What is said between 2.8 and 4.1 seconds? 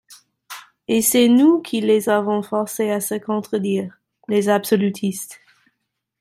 à se contredire,